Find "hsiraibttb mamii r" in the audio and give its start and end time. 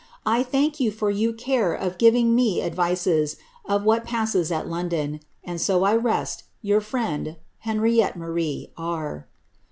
7.67-9.27